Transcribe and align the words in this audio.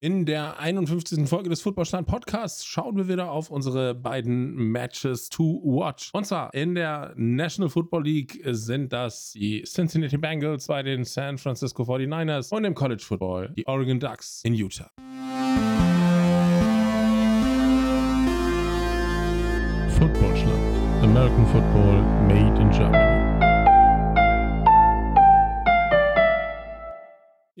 In 0.00 0.26
der 0.26 0.60
51. 0.60 1.28
Folge 1.28 1.50
des 1.50 1.60
Footballstand 1.60 2.06
Podcasts 2.06 2.64
schauen 2.64 2.96
wir 2.96 3.08
wieder 3.08 3.32
auf 3.32 3.50
unsere 3.50 3.96
beiden 3.96 4.54
Matches 4.54 5.28
to 5.28 5.60
watch. 5.64 6.10
Und 6.12 6.24
zwar 6.24 6.54
in 6.54 6.76
der 6.76 7.14
National 7.16 7.68
Football 7.68 8.04
League 8.04 8.40
sind 8.44 8.92
das 8.92 9.32
die 9.32 9.64
Cincinnati 9.64 10.16
Bengals 10.16 10.68
bei 10.68 10.84
den 10.84 11.02
San 11.02 11.36
Francisco 11.36 11.82
49ers 11.82 12.54
und 12.54 12.64
im 12.64 12.76
College 12.76 13.02
Football 13.04 13.52
die 13.56 13.66
Oregon 13.66 13.98
Ducks 13.98 14.40
in 14.44 14.54
Utah. 14.54 14.88
Footballstand. 19.98 20.78
American 21.02 21.44
Football 21.46 22.02
made 22.28 22.62
in 22.62 22.70
Germany. 22.70 23.17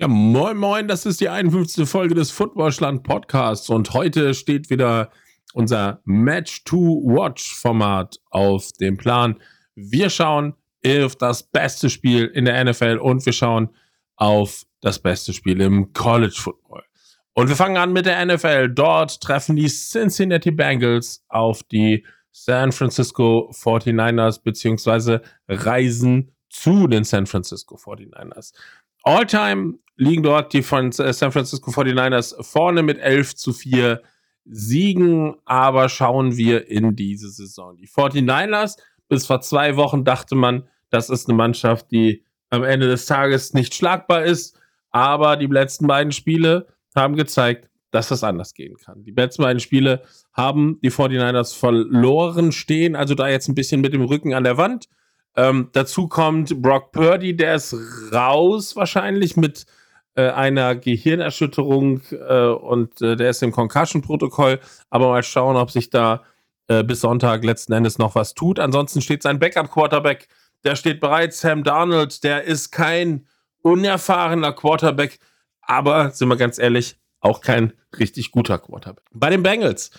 Ja, 0.00 0.06
moin, 0.06 0.56
moin, 0.56 0.86
das 0.86 1.06
ist 1.06 1.20
die 1.20 1.28
51. 1.28 1.88
Folge 1.88 2.14
des 2.14 2.30
Footballschland 2.30 3.02
Podcasts 3.02 3.68
und 3.68 3.94
heute 3.94 4.32
steht 4.32 4.70
wieder 4.70 5.10
unser 5.54 6.00
Match-to-Watch-Format 6.04 8.20
auf 8.30 8.70
dem 8.74 8.96
Plan. 8.96 9.40
Wir 9.74 10.08
schauen 10.08 10.54
auf 10.86 11.16
das 11.16 11.42
beste 11.42 11.90
Spiel 11.90 12.26
in 12.26 12.44
der 12.44 12.64
NFL 12.64 13.00
und 13.02 13.26
wir 13.26 13.32
schauen 13.32 13.70
auf 14.14 14.62
das 14.82 15.00
beste 15.00 15.32
Spiel 15.32 15.60
im 15.60 15.92
College 15.94 16.36
Football. 16.36 16.84
Und 17.32 17.48
wir 17.48 17.56
fangen 17.56 17.76
an 17.76 17.92
mit 17.92 18.06
der 18.06 18.24
NFL. 18.24 18.68
Dort 18.68 19.20
treffen 19.20 19.56
die 19.56 19.66
Cincinnati 19.66 20.52
Bengals 20.52 21.24
auf 21.28 21.64
die 21.64 22.06
San 22.30 22.70
Francisco 22.70 23.50
49ers 23.52 24.44
beziehungsweise 24.44 25.22
reisen 25.48 26.30
zu 26.50 26.86
den 26.86 27.02
San 27.02 27.26
Francisco 27.26 27.74
49ers. 27.74 28.52
All-time 29.02 29.78
liegen 29.96 30.22
dort 30.22 30.52
die 30.52 30.62
von 30.62 30.92
San 30.92 31.32
Francisco 31.32 31.70
49ers 31.70 32.42
vorne 32.42 32.82
mit 32.82 32.98
11 32.98 33.34
zu 33.34 33.52
4 33.52 34.00
Siegen, 34.44 35.34
aber 35.44 35.88
schauen 35.88 36.36
wir 36.36 36.68
in 36.68 36.96
diese 36.96 37.28
Saison. 37.30 37.76
Die 37.76 37.88
49ers, 37.88 38.78
bis 39.08 39.26
vor 39.26 39.40
zwei 39.40 39.76
Wochen 39.76 40.04
dachte 40.04 40.34
man, 40.34 40.68
das 40.90 41.10
ist 41.10 41.28
eine 41.28 41.36
Mannschaft, 41.36 41.90
die 41.90 42.24
am 42.50 42.64
Ende 42.64 42.86
des 42.86 43.06
Tages 43.06 43.52
nicht 43.52 43.74
schlagbar 43.74 44.24
ist, 44.24 44.58
aber 44.90 45.36
die 45.36 45.46
letzten 45.46 45.86
beiden 45.86 46.12
Spiele 46.12 46.66
haben 46.94 47.16
gezeigt, 47.16 47.68
dass 47.90 48.08
das 48.08 48.24
anders 48.24 48.54
gehen 48.54 48.76
kann. 48.76 49.04
Die 49.04 49.10
letzten 49.10 49.42
beiden 49.42 49.60
Spiele 49.60 50.02
haben 50.32 50.78
die 50.82 50.90
49ers 50.90 51.54
verloren, 51.56 52.52
stehen 52.52 52.96
also 52.96 53.14
da 53.14 53.28
jetzt 53.28 53.48
ein 53.48 53.54
bisschen 53.54 53.80
mit 53.80 53.92
dem 53.92 54.02
Rücken 54.02 54.34
an 54.34 54.44
der 54.44 54.56
Wand. 54.56 54.88
Ähm, 55.36 55.70
dazu 55.72 56.08
kommt 56.08 56.60
Brock 56.60 56.92
Purdy, 56.92 57.36
der 57.36 57.54
ist 57.54 57.74
raus 58.12 58.74
wahrscheinlich 58.76 59.36
mit 59.36 59.66
äh, 60.14 60.30
einer 60.30 60.74
Gehirnerschütterung 60.74 62.00
äh, 62.10 62.46
und 62.48 63.00
äh, 63.00 63.14
der 63.14 63.30
ist 63.30 63.42
im 63.42 63.52
Concussion-Protokoll. 63.52 64.58
Aber 64.90 65.08
mal 65.08 65.22
schauen, 65.22 65.56
ob 65.56 65.70
sich 65.70 65.90
da 65.90 66.24
äh, 66.66 66.82
bis 66.82 67.00
Sonntag 67.02 67.44
letzten 67.44 67.72
Endes 67.72 67.98
noch 67.98 68.14
was 68.14 68.34
tut. 68.34 68.58
Ansonsten 68.58 69.00
steht 69.00 69.22
sein 69.22 69.38
Backup-Quarterback, 69.38 70.28
der 70.64 70.76
steht 70.76 71.00
bereit. 71.00 71.34
Sam 71.34 71.62
Darnold, 71.62 72.24
der 72.24 72.44
ist 72.44 72.72
kein 72.72 73.26
unerfahrener 73.62 74.52
Quarterback, 74.52 75.18
aber 75.62 76.10
sind 76.10 76.28
wir 76.28 76.36
ganz 76.36 76.58
ehrlich, 76.58 76.96
auch 77.20 77.40
kein 77.40 77.72
richtig 77.98 78.30
guter 78.30 78.58
Quarterback. 78.58 79.04
Bei 79.12 79.30
den 79.30 79.42
Bengals, 79.42 79.90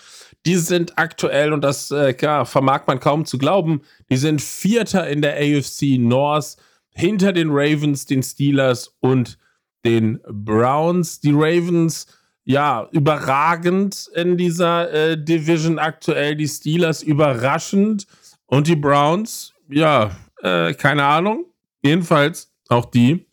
die 0.45 0.55
sind 0.55 0.97
aktuell, 0.97 1.53
und 1.53 1.61
das 1.61 1.91
äh, 1.91 2.15
ja, 2.19 2.45
vermag 2.45 2.87
man 2.87 2.99
kaum 2.99 3.25
zu 3.25 3.37
glauben, 3.37 3.81
die 4.09 4.17
sind 4.17 4.41
Vierter 4.41 5.07
in 5.07 5.21
der 5.21 5.35
AFC 5.35 5.97
North, 5.97 6.57
hinter 6.91 7.33
den 7.33 7.49
Ravens, 7.51 8.05
den 8.05 8.23
Steelers 8.23 8.95
und 8.99 9.37
den 9.85 10.19
Browns. 10.27 11.19
Die 11.19 11.31
Ravens, 11.31 12.07
ja, 12.43 12.87
überragend 12.91 14.09
in 14.15 14.37
dieser 14.37 14.91
äh, 14.91 15.23
Division 15.23 15.79
aktuell. 15.79 16.35
Die 16.35 16.47
Steelers 16.47 17.03
überraschend. 17.03 18.07
Und 18.45 18.67
die 18.67 18.75
Browns, 18.75 19.53
ja, 19.69 20.11
äh, 20.41 20.73
keine 20.73 21.05
Ahnung. 21.05 21.45
Jedenfalls 21.81 22.51
auch 22.67 22.85
die 22.85 23.27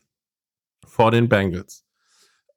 vor 0.86 1.10
den 1.10 1.28
Bengals. 1.28 1.85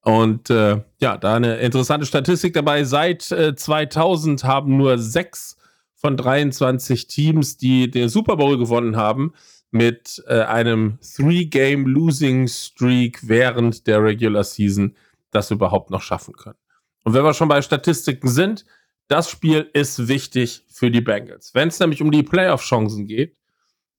Und 0.01 0.49
äh, 0.49 0.81
ja, 0.99 1.17
da 1.17 1.35
eine 1.35 1.57
interessante 1.57 2.05
Statistik 2.05 2.53
dabei. 2.53 2.85
Seit 2.85 3.31
äh, 3.31 3.55
2000 3.55 4.43
haben 4.43 4.77
nur 4.77 4.97
sechs 4.97 5.57
von 5.95 6.15
23 6.15 7.07
Teams, 7.07 7.57
die 7.57 7.91
den 7.91 8.07
Super 8.07 8.37
Bowl 8.37 8.57
gewonnen 8.57 8.95
haben, 8.95 9.33
mit 9.71 10.23
äh, 10.27 10.41
einem 10.41 10.99
Three-Game-Losing-Streak 11.01 13.27
während 13.27 13.87
der 13.87 14.03
Regular 14.03 14.43
Season 14.43 14.95
das 15.31 15.49
überhaupt 15.51 15.91
noch 15.91 16.01
schaffen 16.01 16.33
können. 16.33 16.57
Und 17.03 17.13
wenn 17.13 17.23
wir 17.23 17.33
schon 17.33 17.49
bei 17.49 17.61
Statistiken 17.61 18.29
sind, 18.29 18.65
das 19.07 19.29
Spiel 19.29 19.69
ist 19.73 20.07
wichtig 20.07 20.63
für 20.69 20.89
die 20.91 21.01
Bengals. 21.01 21.53
Wenn 21.53 21.67
es 21.67 21.79
nämlich 21.79 22.01
um 22.01 22.11
die 22.11 22.23
Playoff-Chancen 22.23 23.05
geht, 23.05 23.35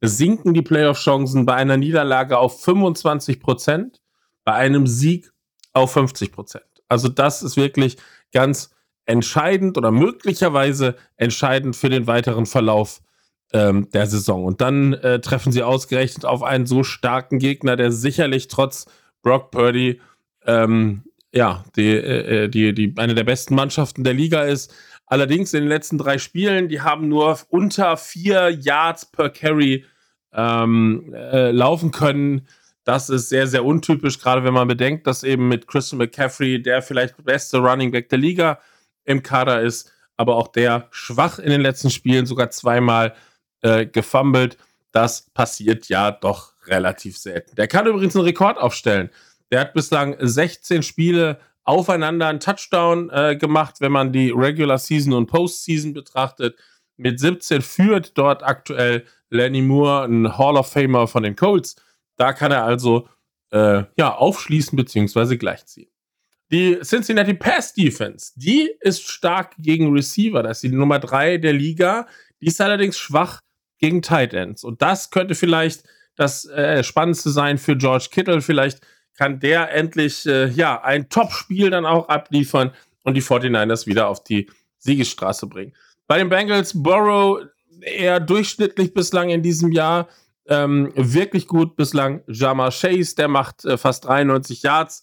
sinken 0.01 0.55
die 0.55 0.63
Playoff-Chancen 0.63 1.45
bei 1.47 1.55
einer 1.55 1.77
Niederlage 1.77 2.39
auf 2.39 2.63
25 2.63 3.41
Prozent, 3.41 4.01
bei 4.45 4.55
einem 4.55 4.87
Sieg 4.87 5.30
auf 5.73 5.93
50 5.93 6.33
Prozent. 6.33 6.65
Also 6.89 7.09
das 7.09 7.43
ist 7.43 7.57
wirklich 7.57 7.97
ganz 8.33 8.71
entscheidend 9.07 9.79
oder 9.79 9.91
möglicherweise 9.91 10.97
entscheidend 11.17 11.77
für 11.77 11.89
den 11.89 12.07
weiteren 12.07 12.47
Verlauf 12.47 13.01
ähm, 13.53 13.89
der 13.93 14.07
Saison. 14.07 14.45
Und 14.45 14.61
dann 14.61 14.95
äh, 14.95 15.21
treffen 15.21 15.53
sie 15.53 15.63
ausgerechnet 15.63 16.25
auf 16.25 16.43
einen 16.43 16.67
so 16.67 16.83
starken 16.83 17.39
Gegner, 17.39 17.77
der 17.77 17.93
sicherlich 17.93 18.49
trotz 18.49 18.87
Brock 19.23 19.51
Purdy 19.51 20.01
ähm, 20.47 21.03
ja, 21.33 21.65
die, 21.77 21.89
äh, 21.89 22.45
äh, 22.45 22.49
die, 22.49 22.75
die, 22.75 22.95
eine 22.97 23.15
der 23.15 23.25
besten 23.25 23.55
Mannschaften 23.55 24.05
der 24.05 24.15
Liga 24.15 24.43
ist. 24.43 24.75
Allerdings 25.07 25.53
in 25.55 25.61
den 25.61 25.69
letzten 25.69 25.99
drei 25.99 26.19
Spielen, 26.19 26.69
die 26.69 26.81
haben 26.81 27.09
nur 27.09 27.39
unter 27.49 27.97
vier 27.97 28.51
Yards 28.51 29.07
per 29.07 29.31
Carry 29.31 29.85
ähm, 30.33 31.13
äh, 31.15 31.51
laufen 31.51 31.91
können. 31.91 32.47
Das 32.85 33.11
ist 33.11 33.29
sehr, 33.29 33.47
sehr 33.47 33.65
untypisch, 33.65 34.19
gerade 34.19 34.43
wenn 34.45 34.55
man 34.55 34.69
bedenkt, 34.69 35.07
dass 35.07 35.23
eben 35.23 35.49
mit 35.49 35.67
Christian 35.67 35.99
McCaffrey 35.99 36.63
der 36.63 36.83
vielleicht 36.83 37.23
beste 37.25 37.59
Running 37.59 37.91
Back 37.91 38.09
der 38.09 38.19
Liga 38.19 38.59
im 39.05 39.23
Kader 39.23 39.61
ist, 39.61 39.93
aber 40.17 40.37
auch 40.37 40.49
der 40.49 40.89
schwach 40.91 41.39
in 41.39 41.51
den 41.51 41.61
letzten 41.61 41.91
Spielen, 41.91 42.27
sogar 42.27 42.51
zweimal 42.51 43.15
äh, 43.63 43.87
gefummelt. 43.87 44.57
Das 44.93 45.31
passiert 45.31 45.89
ja 45.89 46.11
doch 46.11 46.53
relativ 46.67 47.19
selten. 47.19 47.55
Der 47.57 47.69
kann 47.69 47.87
übrigens 47.87 48.17
einen 48.17 48.25
Rekord 48.25 48.59
aufstellen. 48.59 49.11
Der 49.51 49.61
hat 49.61 49.75
bislang 49.75 50.17
16 50.19 50.83
Spiele 50.83 51.39
aufeinander 51.65 52.29
einen 52.29 52.41
Touchdown 52.41 53.11
äh, 53.11 53.37
gemacht, 53.37 53.77
wenn 53.81 53.93
man 53.93 54.13
die 54.13 54.31
Regular 54.31 54.79
Season 54.79 55.13
und 55.13 55.27
Postseason 55.27 55.93
betrachtet. 55.93 56.59
Mit 56.97 57.21
17 57.21 57.63
führt 57.63 58.17
dort 58.19 58.43
aktuell 58.43 59.05
Lenny 59.31 59.63
Moore, 59.63 60.05
ein 60.05 60.37
Hall 60.37 60.57
of 60.57 60.73
Famer 60.73 61.07
von 61.07 61.23
den 61.23 61.37
Colts. 61.37 61.77
Da 62.21 62.35
kann 62.35 62.53
er 62.53 62.65
also 62.65 63.09
äh, 63.51 63.85
ja, 63.97 64.15
aufschließen 64.15 64.77
bzw. 64.77 65.37
gleichziehen. 65.37 65.89
Die 66.53 66.79
Cincinnati 66.83 67.33
Pass 67.33 67.73
Defense, 67.73 68.33
die 68.37 68.71
ist 68.81 69.09
stark 69.09 69.55
gegen 69.59 69.91
Receiver. 69.91 70.43
Das 70.43 70.59
ist 70.59 70.71
die 70.71 70.77
Nummer 70.77 70.99
3 70.99 71.39
der 71.39 71.55
Liga. 71.55 72.07
Die 72.43 72.49
ist 72.49 72.61
allerdings 72.61 72.99
schwach 72.99 73.41
gegen 73.79 74.03
Tight 74.03 74.35
Ends. 74.35 74.65
Und 74.65 74.83
das 74.83 75.11
könnte 75.11 75.35
vielleicht 75.35 75.85
das 76.15 76.45
äh, 76.45 76.85
Spannendste 76.85 77.31
sein 77.31 77.57
für 77.57 77.75
George 77.75 78.09
Kittle. 78.11 78.43
Vielleicht 78.43 78.81
kann 79.17 79.41
der 79.41 79.73
endlich 79.73 80.27
äh, 80.27 80.49
ja 80.49 80.83
ein 80.83 81.09
Top-Spiel 81.09 81.71
dann 81.71 81.87
auch 81.87 82.09
abliefern 82.09 82.73
und 83.03 83.15
die 83.15 83.23
49ers 83.23 83.87
wieder 83.87 84.09
auf 84.09 84.23
die 84.25 84.51
Siegesstraße 84.79 85.47
bringen. 85.47 85.73
Bei 86.07 86.19
den 86.19 86.29
Bengals, 86.29 86.73
Burrow 86.75 87.41
eher 87.81 88.21
durchschnittlich 88.21 88.93
bislang 88.93 89.31
in 89.31 89.43
diesem 89.43 89.73
Jahr. 89.73 90.09
Ähm, 90.51 90.93
wirklich 90.97 91.47
gut 91.47 91.77
bislang. 91.77 92.23
Jamar 92.27 92.73
Chase, 92.73 93.15
der 93.15 93.29
macht 93.29 93.65
äh, 93.65 93.79
fast 93.79 94.05
93 94.05 94.63
Yards 94.63 95.03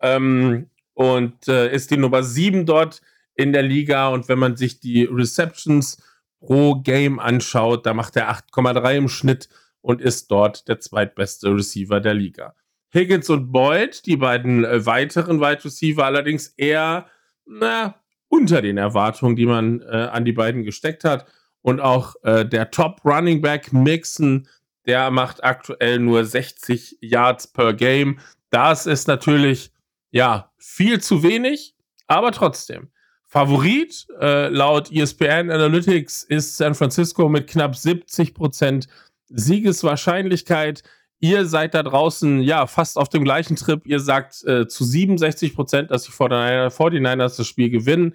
ähm, 0.00 0.70
und 0.94 1.48
äh, 1.48 1.74
ist 1.74 1.90
die 1.90 1.96
Nummer 1.96 2.22
7 2.22 2.64
dort 2.64 3.00
in 3.34 3.52
der 3.52 3.62
Liga. 3.62 4.08
Und 4.08 4.28
wenn 4.28 4.38
man 4.38 4.56
sich 4.56 4.78
die 4.78 5.04
Receptions 5.04 6.00
pro 6.38 6.76
Game 6.76 7.18
anschaut, 7.18 7.86
da 7.86 7.92
macht 7.92 8.16
er 8.16 8.30
8,3 8.30 8.96
im 8.96 9.08
Schnitt 9.08 9.48
und 9.80 10.00
ist 10.00 10.30
dort 10.30 10.68
der 10.68 10.78
zweitbeste 10.78 11.54
Receiver 11.54 12.00
der 12.00 12.14
Liga. 12.14 12.54
Higgins 12.94 13.28
und 13.28 13.50
Boyd, 13.50 14.06
die 14.06 14.16
beiden 14.16 14.64
äh, 14.64 14.86
weiteren 14.86 15.40
Wide 15.40 15.64
Receiver, 15.64 16.04
allerdings 16.04 16.48
eher 16.56 17.06
na, 17.44 17.96
unter 18.28 18.62
den 18.62 18.78
Erwartungen, 18.78 19.34
die 19.34 19.46
man 19.46 19.80
äh, 19.80 20.08
an 20.12 20.24
die 20.24 20.32
beiden 20.32 20.62
gesteckt 20.62 21.02
hat. 21.04 21.26
Und 21.60 21.80
auch 21.80 22.14
äh, 22.22 22.44
der 22.46 22.70
Top 22.70 23.04
Running 23.04 23.40
Back 23.40 23.72
Mixon, 23.72 24.46
der 24.86 25.10
macht 25.10 25.42
aktuell 25.42 25.98
nur 25.98 26.24
60 26.24 26.98
Yards 27.00 27.46
per 27.46 27.74
Game. 27.74 28.18
Das 28.50 28.86
ist 28.86 29.08
natürlich 29.08 29.72
ja 30.10 30.52
viel 30.58 31.00
zu 31.00 31.22
wenig, 31.22 31.74
aber 32.06 32.32
trotzdem. 32.32 32.90
Favorit 33.26 34.06
äh, 34.20 34.48
laut 34.48 34.92
ESPN 34.92 35.50
Analytics 35.50 36.22
ist 36.22 36.56
San 36.56 36.74
Francisco 36.74 37.28
mit 37.28 37.48
knapp 37.48 37.72
70% 37.72 38.86
Siegeswahrscheinlichkeit. 39.28 40.84
Ihr 41.18 41.46
seid 41.46 41.74
da 41.74 41.82
draußen, 41.82 42.42
ja, 42.42 42.66
fast 42.66 42.96
auf 42.96 43.08
dem 43.08 43.24
gleichen 43.24 43.56
Trip. 43.56 43.84
Ihr 43.86 43.98
sagt 43.98 44.44
äh, 44.44 44.68
zu 44.68 44.84
67 44.84 45.54
Prozent, 45.54 45.90
dass 45.90 46.04
die 46.04 46.12
49ers 46.12 47.36
das 47.36 47.46
Spiel 47.46 47.70
gewinnen. 47.70 48.14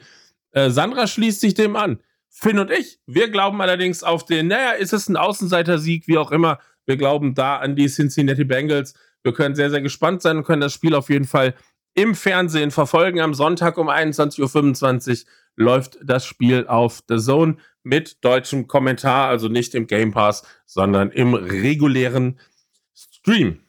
Äh, 0.51 0.69
Sandra 0.69 1.07
schließt 1.07 1.41
sich 1.41 1.53
dem 1.53 1.75
an. 1.75 1.99
Finn 2.29 2.59
und 2.59 2.71
ich, 2.71 2.99
wir 3.05 3.29
glauben 3.29 3.61
allerdings 3.61 4.03
auf 4.03 4.25
den, 4.25 4.47
naja, 4.47 4.71
ist 4.71 4.93
es 4.93 5.09
ein 5.09 5.17
Außenseiter-Sieg, 5.17 6.07
wie 6.07 6.17
auch 6.17 6.31
immer. 6.31 6.59
Wir 6.85 6.97
glauben 6.97 7.35
da 7.35 7.57
an 7.57 7.75
die 7.75 7.87
Cincinnati 7.87 8.45
Bengals. 8.45 8.93
Wir 9.23 9.33
können 9.33 9.55
sehr, 9.55 9.69
sehr 9.69 9.81
gespannt 9.81 10.21
sein 10.21 10.37
und 10.37 10.43
können 10.43 10.61
das 10.61 10.73
Spiel 10.73 10.95
auf 10.95 11.09
jeden 11.09 11.25
Fall 11.25 11.53
im 11.93 12.15
Fernsehen 12.15 12.71
verfolgen. 12.71 13.19
Am 13.19 13.33
Sonntag 13.33 13.77
um 13.77 13.89
21.25 13.89 15.09
Uhr 15.09 15.29
läuft 15.55 15.97
das 16.01 16.25
Spiel 16.25 16.65
auf 16.67 17.03
The 17.07 17.17
Zone 17.17 17.57
mit 17.83 18.23
deutschem 18.23 18.67
Kommentar, 18.67 19.27
also 19.27 19.49
nicht 19.49 19.75
im 19.75 19.87
Game 19.87 20.11
Pass, 20.11 20.43
sondern 20.65 21.11
im 21.11 21.33
regulären 21.33 22.39
Stream. 22.95 23.59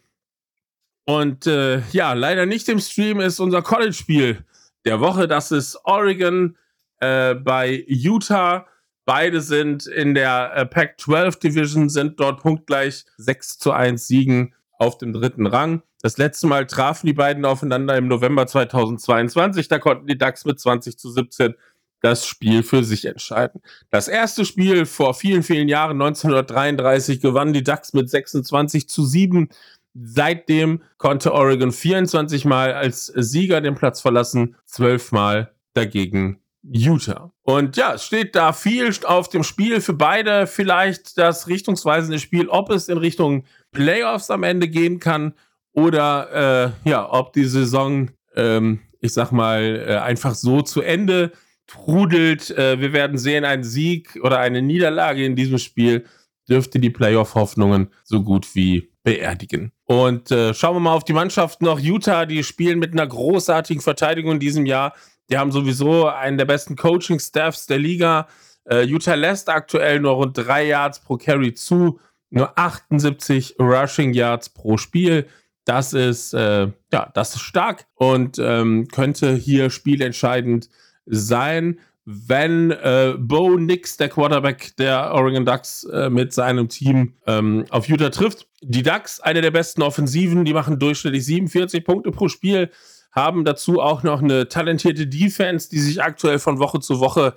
Und 1.05 1.47
äh, 1.47 1.81
ja, 1.91 2.13
leider 2.13 2.47
nicht 2.47 2.69
im 2.69 2.79
Stream 2.79 3.21
ist 3.21 3.41
unser 3.41 3.63
College-Spiel 3.63 4.45
der 4.85 5.01
Woche. 5.01 5.27
Das 5.27 5.51
ist 5.51 5.79
Oregon 5.85 6.57
äh, 7.01 7.35
bei 7.35 7.85
Utah. 7.89 8.67
Beide 9.05 9.41
sind 9.41 9.87
in 9.87 10.15
der 10.15 10.53
äh, 10.55 10.67
Pac-12 10.67 11.41
Division, 11.41 11.89
sind 11.89 12.21
dort 12.21 12.41
punktgleich 12.43 13.05
6 13.17 13.59
zu 13.59 13.73
1 13.73 14.07
Siegen 14.07 14.55
auf 14.79 14.99
dem 14.99 15.13
dritten 15.13 15.47
Rang. 15.47 15.83
Das 16.03 16.17
letzte 16.17 16.47
Mal 16.47 16.67
trafen 16.67 17.07
die 17.07 17.13
beiden 17.13 17.45
aufeinander 17.45 17.97
im 17.97 18.09
November 18.09 18.47
2022. 18.47 19.69
Da 19.69 19.79
konnten 19.79 20.07
die 20.07 20.17
Ducks 20.17 20.45
mit 20.45 20.59
20 20.61 20.97
zu 20.99 21.11
17 21.11 21.55
das 22.03 22.27
Spiel 22.27 22.63
für 22.63 22.83
sich 22.83 23.05
entscheiden. 23.05 23.61
Das 23.91 24.09
erste 24.09 24.47
Spiel 24.47 24.87
vor 24.87 25.13
vielen, 25.13 25.43
vielen 25.43 25.69
Jahren, 25.69 26.01
1933, 26.01 27.21
gewannen 27.21 27.53
die 27.53 27.63
Ducks 27.63 27.93
mit 27.93 28.09
26 28.09 28.89
zu 28.89 29.05
7. 29.05 29.51
Seitdem 29.93 30.83
konnte 30.97 31.35
Oregon 31.35 31.73
24 31.73 32.47
Mal 32.47 32.73
als 32.73 33.07
Sieger 33.07 33.61
den 33.61 33.75
Platz 33.75 34.01
verlassen, 34.01 34.57
12 34.65 35.13
Mal 35.13 35.53
dagegen 35.75 36.40
Utah. 36.63 37.33
Und 37.43 37.77
ja, 37.77 37.95
es 37.95 38.05
steht 38.05 38.35
da 38.35 38.53
viel 38.53 38.93
auf 39.05 39.29
dem 39.29 39.43
Spiel 39.43 39.81
für 39.81 39.95
beide. 39.95 40.47
Vielleicht 40.47 41.17
das 41.19 41.49
richtungsweisende 41.49 42.19
Spiel, 42.19 42.49
ob 42.49 42.71
es 42.71 42.89
in 42.89 42.99
Richtung 42.99 43.45
Playoffs 43.73 44.31
am 44.31 44.43
Ende 44.43 44.69
gehen 44.69 45.01
kann 45.01 45.35
oder 45.73 46.75
äh, 46.85 46.89
ja, 46.89 47.11
ob 47.11 47.33
die 47.33 47.45
Saison, 47.45 48.11
ähm, 48.35 48.81
ich 49.01 49.13
sag 49.13 49.33
mal, 49.33 49.85
äh, 49.89 49.97
einfach 49.97 50.35
so 50.35 50.63
zu 50.63 50.83
Ende 50.83 51.33
trudelt. 51.67 52.51
Äh, 52.51 52.81
wir 52.81 52.93
werden 52.93 53.19
sehen, 53.19 53.45
ein 53.45 53.65
Sieg 53.65 54.19
oder 54.23 54.39
eine 54.39 54.63
Niederlage 54.63 55.25
in 55.25 55.37
diesem 55.37 55.59
Spiel 55.59 56.05
dürfte 56.49 56.81
die 56.81 56.91
Playoff-Hoffnungen 56.91 57.93
so 58.03 58.23
gut 58.23 58.55
wie 58.55 58.91
beerdigen. 59.05 59.73
Und 59.85 60.31
äh, 60.31 60.53
schauen 60.53 60.77
wir 60.77 60.81
mal 60.81 60.95
auf 60.95 61.05
die 61.05 61.13
Mannschaft 61.13 61.63
noch. 61.63 61.79
Utah, 61.79 62.27
die 62.27 62.45
spielen 62.45 62.79
mit 62.79 62.93
einer 62.93 63.07
großartigen 63.07 63.81
Verteidigung 63.81 64.33
in 64.33 64.41
diesem 64.41 64.67
Jahr. 64.67 64.95
Die 65.31 65.39
haben 65.39 65.53
sowieso 65.53 66.09
einen 66.09 66.39
der 66.39 66.45
besten 66.45 66.77
Coaching-Staffs 66.77 67.67
der 67.67 67.79
Liga. 67.79 68.27
Äh, 68.65 68.83
Utah 68.83 69.15
lässt 69.15 69.49
aktuell 69.49 70.01
nur 70.01 70.13
rund 70.13 70.37
drei 70.37 70.67
Yards 70.67 71.01
pro 71.01 71.17
Carry 71.17 71.55
zu, 71.55 72.01
nur 72.31 72.59
78 72.59 73.57
Rushing 73.59 74.13
Yards 74.13 74.49
pro 74.49 74.77
Spiel. 74.77 75.27
Das 75.65 75.93
ist, 75.93 76.35
äh, 76.35 76.69
ja, 76.93 77.11
das 77.15 77.37
ist 77.37 77.43
stark 77.43 77.87
und 77.95 78.39
ähm, 78.39 78.89
könnte 78.89 79.35
hier 79.35 79.71
spielentscheidend 79.71 80.69
sein, 81.07 81.79
wenn 82.05 82.73
äh, 82.73 83.15
Bo 83.19 83.57
Nix, 83.57 83.97
der 83.97 84.09
Quarterback 84.09 84.75
der 84.79 85.13
Oregon 85.13 85.45
Ducks, 85.45 85.85
äh, 85.85 86.11
mit 86.11 86.33
seinem 86.33 86.69
Team 86.69 87.15
ähm, 87.27 87.67
auf 87.71 87.89
Utah 87.89 88.11
trifft. 88.11 88.49
Die 88.63 88.83
Ducks, 88.83 89.21
eine 89.21 89.43
der 89.43 89.51
besten 89.51 89.83
Offensiven, 89.83 90.45
die 90.45 90.55
machen 90.55 90.79
durchschnittlich 90.79 91.25
47 91.25 91.85
Punkte 91.85 92.11
pro 92.11 92.29
Spiel, 92.29 92.71
haben 93.13 93.45
dazu 93.45 93.81
auch 93.81 94.03
noch 94.03 94.23
eine 94.23 94.49
talentierte 94.49 95.07
Defense, 95.07 95.69
die 95.69 95.81
sich 95.81 96.03
aktuell 96.03 96.39
von 96.39 96.59
Woche 96.59 96.81
zu 96.81 97.01
Woche 97.01 97.35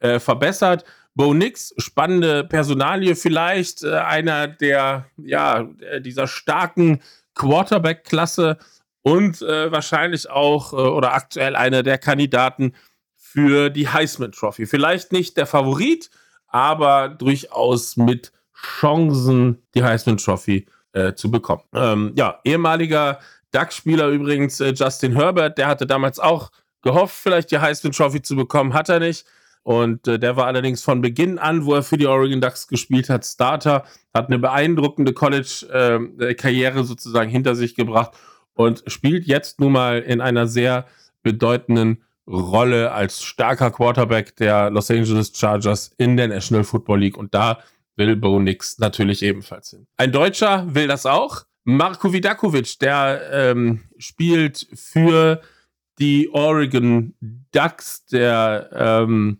äh, 0.00 0.18
verbessert. 0.18 0.84
Bo 1.14 1.32
Nix, 1.32 1.74
spannende 1.78 2.44
Personalie 2.44 3.14
vielleicht, 3.16 3.84
äh, 3.84 3.94
einer 3.96 4.48
der, 4.48 5.06
ja, 5.16 5.68
dieser 6.00 6.26
starken 6.26 7.00
Quarterback-Klasse 7.34 8.58
und 9.02 9.42
äh, 9.42 9.70
wahrscheinlich 9.70 10.28
auch 10.30 10.72
äh, 10.72 10.76
oder 10.76 11.14
aktuell 11.14 11.56
einer 11.56 11.82
der 11.82 11.98
Kandidaten 11.98 12.74
für 13.16 13.70
die 13.70 13.88
Heisman 13.88 14.32
Trophy. 14.32 14.66
Vielleicht 14.66 15.12
nicht 15.12 15.36
der 15.36 15.46
Favorit, 15.46 16.10
aber 16.48 17.08
durchaus 17.08 17.96
mit 17.96 18.32
Chancen, 18.54 19.62
die 19.74 19.84
Heisman 19.84 20.16
Trophy 20.16 20.66
äh, 20.92 21.14
zu 21.14 21.30
bekommen. 21.30 21.62
Ähm, 21.74 22.12
ja, 22.16 22.40
ehemaliger 22.44 23.18
DAX-Spieler 23.54 24.08
übrigens, 24.08 24.60
äh, 24.60 24.72
Justin 24.74 25.12
Herbert, 25.12 25.58
der 25.58 25.68
hatte 25.68 25.86
damals 25.86 26.18
auch 26.18 26.50
gehofft, 26.82 27.16
vielleicht 27.16 27.50
die 27.50 27.58
Heisman 27.58 27.92
Trophy 27.92 28.22
zu 28.22 28.36
bekommen, 28.36 28.74
hat 28.74 28.88
er 28.88 29.00
nicht. 29.00 29.24
Und 29.62 30.06
äh, 30.06 30.18
der 30.18 30.36
war 30.36 30.46
allerdings 30.46 30.82
von 30.82 31.00
Beginn 31.00 31.38
an, 31.38 31.64
wo 31.64 31.74
er 31.74 31.82
für 31.82 31.96
die 31.96 32.06
Oregon 32.06 32.40
Ducks 32.40 32.68
gespielt 32.68 33.08
hat, 33.08 33.24
Starter, 33.24 33.84
hat 34.12 34.26
eine 34.26 34.38
beeindruckende 34.38 35.14
College-Karriere 35.14 36.80
äh, 36.80 36.84
sozusagen 36.84 37.30
hinter 37.30 37.54
sich 37.54 37.74
gebracht 37.74 38.12
und 38.52 38.84
spielt 38.86 39.26
jetzt 39.26 39.60
nun 39.60 39.72
mal 39.72 40.00
in 40.00 40.20
einer 40.20 40.46
sehr 40.46 40.86
bedeutenden 41.22 42.02
Rolle 42.26 42.92
als 42.92 43.22
starker 43.22 43.70
Quarterback 43.70 44.36
der 44.36 44.70
Los 44.70 44.90
Angeles 44.90 45.32
Chargers 45.34 45.92
in 45.98 46.16
der 46.16 46.28
National 46.28 46.64
Football 46.64 47.00
League. 47.00 47.16
Und 47.16 47.34
da 47.34 47.58
will 47.96 48.16
Bo 48.16 48.38
Nix 48.40 48.78
natürlich 48.78 49.22
ebenfalls 49.22 49.70
hin. 49.70 49.86
Ein 49.96 50.12
Deutscher 50.12 50.66
will 50.74 50.88
das 50.88 51.06
auch. 51.06 51.44
Marko 51.64 52.12
Vidakovic, 52.12 52.78
der 52.78 53.30
ähm, 53.32 53.84
spielt 53.98 54.66
für 54.74 55.40
die 55.98 56.28
Oregon 56.30 57.14
Ducks, 57.52 58.04
der 58.06 58.68
ähm, 58.72 59.38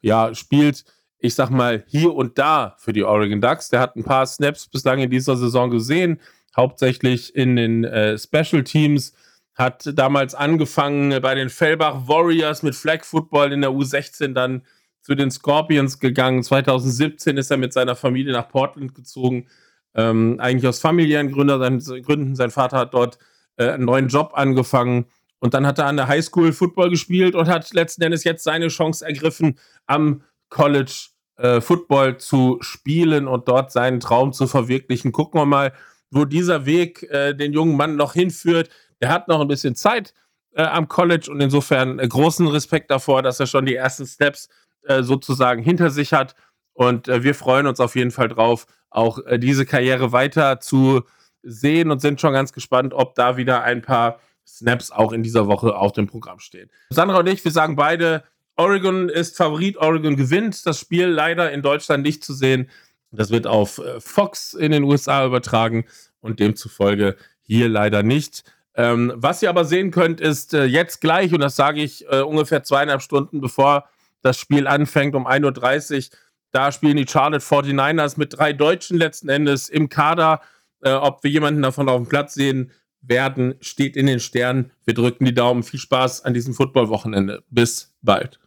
ja, 0.00 0.34
spielt, 0.34 0.84
ich 1.18 1.34
sag 1.34 1.50
mal, 1.50 1.84
hier 1.86 2.14
und 2.14 2.38
da 2.38 2.76
für 2.78 2.92
die 2.92 3.04
Oregon 3.04 3.40
Ducks. 3.40 3.68
Der 3.68 3.80
hat 3.80 3.96
ein 3.96 4.04
paar 4.04 4.26
Snaps 4.26 4.68
bislang 4.68 5.00
in 5.00 5.10
dieser 5.10 5.36
Saison 5.36 5.70
gesehen, 5.70 6.20
hauptsächlich 6.56 7.34
in 7.34 7.56
den 7.56 7.84
äh, 7.84 8.16
Special 8.18 8.64
Teams. 8.64 9.12
Hat 9.54 9.90
damals 9.94 10.34
angefangen 10.34 11.20
bei 11.20 11.34
den 11.34 11.50
Fellbach 11.50 12.08
Warriors 12.08 12.62
mit 12.62 12.74
Flag 12.74 13.04
Football 13.04 13.52
in 13.52 13.62
der 13.62 13.70
U16, 13.70 14.32
dann 14.32 14.62
zu 15.02 15.14
den 15.14 15.30
Scorpions 15.30 15.98
gegangen. 15.98 16.42
2017 16.42 17.36
ist 17.36 17.50
er 17.50 17.56
mit 17.56 17.72
seiner 17.72 17.96
Familie 17.96 18.32
nach 18.32 18.48
Portland 18.48 18.94
gezogen. 18.94 19.48
Ähm, 19.96 20.36
eigentlich 20.38 20.68
aus 20.68 20.78
familiären 20.78 21.32
Gründen. 21.32 21.80
Sein, 21.80 22.02
Gründen. 22.02 22.36
Sein 22.36 22.50
Vater 22.50 22.78
hat 22.78 22.94
dort 22.94 23.18
äh, 23.56 23.70
einen 23.70 23.84
neuen 23.84 24.08
Job 24.08 24.32
angefangen. 24.34 25.06
Und 25.38 25.54
dann 25.54 25.66
hat 25.66 25.78
er 25.78 25.86
an 25.86 25.96
der 25.96 26.08
Highschool 26.08 26.52
Football 26.52 26.90
gespielt 26.90 27.34
und 27.34 27.48
hat 27.48 27.72
letzten 27.72 28.02
Endes 28.02 28.24
jetzt 28.24 28.44
seine 28.44 28.68
Chance 28.68 29.04
ergriffen, 29.04 29.58
am 29.86 30.22
College 30.48 31.08
äh, 31.36 31.60
Football 31.60 32.18
zu 32.18 32.58
spielen 32.60 33.28
und 33.28 33.48
dort 33.48 33.72
seinen 33.72 34.00
Traum 34.00 34.32
zu 34.32 34.46
verwirklichen. 34.46 35.12
Gucken 35.12 35.40
wir 35.40 35.46
mal, 35.46 35.72
wo 36.10 36.24
dieser 36.24 36.66
Weg 36.66 37.02
äh, 37.10 37.34
den 37.34 37.52
jungen 37.52 37.76
Mann 37.76 37.96
noch 37.96 38.14
hinführt. 38.14 38.70
Er 39.00 39.10
hat 39.10 39.28
noch 39.28 39.40
ein 39.40 39.48
bisschen 39.48 39.74
Zeit 39.74 40.14
äh, 40.54 40.62
am 40.62 40.88
College 40.88 41.30
und 41.30 41.40
insofern 41.40 41.98
äh, 41.98 42.08
großen 42.08 42.46
Respekt 42.48 42.90
davor, 42.90 43.22
dass 43.22 43.40
er 43.40 43.46
schon 43.46 43.66
die 43.66 43.74
ersten 43.74 44.06
Steps 44.06 44.48
äh, 44.84 45.02
sozusagen 45.02 45.62
hinter 45.62 45.90
sich 45.90 46.12
hat. 46.12 46.34
Und 46.72 47.06
wir 47.06 47.34
freuen 47.34 47.66
uns 47.66 47.80
auf 47.80 47.96
jeden 47.96 48.10
Fall 48.10 48.28
drauf, 48.28 48.66
auch 48.96 49.18
diese 49.38 49.66
Karriere 49.66 50.12
weiter 50.12 50.60
zu 50.60 51.02
sehen 51.42 51.90
und 51.90 52.00
sind 52.00 52.20
schon 52.20 52.32
ganz 52.32 52.52
gespannt, 52.52 52.94
ob 52.94 53.14
da 53.14 53.36
wieder 53.36 53.62
ein 53.62 53.82
paar 53.82 54.20
Snaps 54.46 54.90
auch 54.90 55.12
in 55.12 55.22
dieser 55.22 55.46
Woche 55.46 55.76
auf 55.76 55.92
dem 55.92 56.06
Programm 56.06 56.38
stehen. 56.38 56.70
Sandra 56.90 57.18
und 57.18 57.28
ich, 57.28 57.44
wir 57.44 57.52
sagen 57.52 57.76
beide, 57.76 58.24
Oregon 58.56 59.08
ist 59.08 59.36
Favorit, 59.36 59.76
Oregon 59.76 60.16
gewinnt. 60.16 60.66
Das 60.66 60.80
Spiel 60.80 61.06
leider 61.06 61.52
in 61.52 61.62
Deutschland 61.62 62.02
nicht 62.02 62.24
zu 62.24 62.32
sehen. 62.32 62.70
Das 63.10 63.30
wird 63.30 63.46
auf 63.46 63.78
äh, 63.78 64.00
Fox 64.00 64.54
in 64.54 64.72
den 64.72 64.82
USA 64.82 65.24
übertragen 65.24 65.84
und 66.20 66.40
demzufolge 66.40 67.16
hier 67.42 67.68
leider 67.68 68.02
nicht. 68.02 68.44
Ähm, 68.74 69.12
was 69.14 69.42
ihr 69.42 69.50
aber 69.50 69.64
sehen 69.64 69.90
könnt, 69.90 70.20
ist 70.20 70.52
äh, 70.54 70.64
jetzt 70.64 71.00
gleich, 71.00 71.32
und 71.32 71.40
das 71.40 71.56
sage 71.56 71.82
ich 71.82 72.06
äh, 72.10 72.20
ungefähr 72.20 72.62
zweieinhalb 72.62 73.02
Stunden 73.02 73.40
bevor 73.40 73.88
das 74.22 74.38
Spiel 74.38 74.66
anfängt, 74.66 75.14
um 75.14 75.26
1.30 75.26 75.96
Uhr, 75.96 76.18
da 76.56 76.72
spielen 76.72 76.96
die 76.96 77.06
Charlotte 77.06 77.44
49ers 77.44 78.14
mit 78.16 78.38
drei 78.38 78.54
Deutschen 78.54 78.96
letzten 78.96 79.28
Endes 79.28 79.68
im 79.68 79.90
Kader. 79.90 80.40
Äh, 80.80 80.92
ob 80.92 81.22
wir 81.22 81.30
jemanden 81.30 81.60
davon 81.60 81.86
auf 81.90 82.00
dem 82.00 82.08
Platz 82.08 82.32
sehen 82.32 82.70
werden, 83.02 83.56
steht 83.60 83.94
in 83.94 84.06
den 84.06 84.20
Sternen. 84.20 84.70
Wir 84.86 84.94
drücken 84.94 85.26
die 85.26 85.34
Daumen. 85.34 85.62
Viel 85.62 85.78
Spaß 85.78 86.24
an 86.24 86.32
diesem 86.32 86.54
Football-Wochenende. 86.54 87.44
Bis 87.50 87.94
bald. 88.00 88.40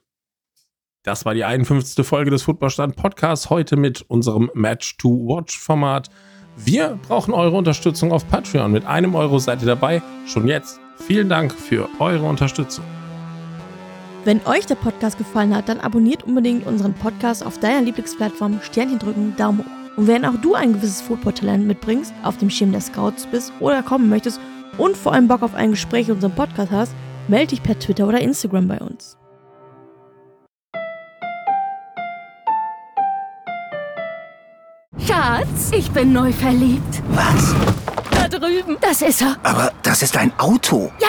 Das 1.04 1.24
war 1.24 1.36
die 1.36 1.46
51. 1.46 2.04
Folge 2.04 2.32
des 2.32 2.42
Footballstand 2.42 2.96
Podcasts. 2.96 3.51
Heute 3.51 3.78
mit 3.78 4.01
unserem 4.01 4.50
Match-to-Watch-Format. 4.56 6.10
Wir 6.58 7.00
brauchen 7.08 7.36
eure 7.36 7.58
Unterstützung 7.58 8.12
auf 8.12 8.28
Patreon. 8.28 8.72
Mit 8.72 8.86
einem 8.86 9.13
Euro 9.13 9.38
seid 9.38 9.62
ihr 9.62 9.68
dabei. 9.68 10.01
Schon 10.25 10.48
jetzt. 10.48 10.80
Vielen 10.98 11.30
Dank 11.30 11.54
für 11.54 11.88
eure 12.00 12.25
Unterstützung. 12.25 12.84
Wenn 14.25 14.45
euch 14.45 14.65
der 14.65 14.75
Podcast 14.75 15.17
gefallen 15.17 15.55
hat, 15.55 15.69
dann 15.69 15.79
abonniert 15.79 16.23
unbedingt 16.23 16.67
unseren 16.67 16.93
Podcast 16.93 17.45
auf 17.45 17.57
deiner 17.57 17.81
Lieblingsplattform, 17.81 18.59
Sternchen 18.61 18.99
drücken, 18.99 19.33
Daumen 19.38 19.59
hoch. 19.59 19.97
Und 19.97 20.07
wenn 20.07 20.25
auch 20.25 20.35
du 20.41 20.55
ein 20.55 20.73
gewisses 20.73 21.01
Football-Talent 21.01 21.65
mitbringst, 21.65 22.13
auf 22.23 22.38
dem 22.38 22.49
Schirm 22.49 22.71
der 22.71 22.81
Scouts 22.81 23.25
bist 23.27 23.53
oder 23.59 23.81
kommen 23.81 24.09
möchtest 24.09 24.39
und 24.77 24.97
vor 24.97 25.13
allem 25.13 25.27
Bock 25.27 25.41
auf 25.41 25.55
ein 25.55 25.71
Gespräch 25.71 26.09
in 26.09 26.15
unserem 26.15 26.35
Podcast 26.35 26.71
hast, 26.71 26.93
melde 27.27 27.47
dich 27.47 27.63
per 27.63 27.79
Twitter 27.79 28.07
oder 28.07 28.19
Instagram 28.19 28.67
bei 28.67 28.79
uns. 28.79 29.17
Schatz, 35.05 35.71
ich 35.71 35.89
bin 35.91 36.11
neu 36.13 36.31
verliebt. 36.33 37.01
Was? 37.09 37.55
Da 38.11 38.27
drüben. 38.27 38.77
Das 38.81 39.01
ist 39.01 39.21
er. 39.21 39.38
Aber 39.43 39.71
das 39.81 40.01
ist 40.01 40.17
ein 40.17 40.31
Auto. 40.38 40.91
Ja, 40.99 41.09